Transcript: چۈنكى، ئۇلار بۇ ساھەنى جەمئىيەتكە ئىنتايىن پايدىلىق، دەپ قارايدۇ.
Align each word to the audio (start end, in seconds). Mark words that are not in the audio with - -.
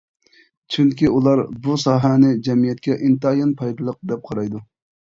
چۈنكى، 0.75 1.11
ئۇلار 1.17 1.43
بۇ 1.67 1.77
ساھەنى 1.83 2.33
جەمئىيەتكە 2.49 2.99
ئىنتايىن 2.99 3.57
پايدىلىق، 3.63 4.03
دەپ 4.13 4.27
قارايدۇ. 4.33 4.69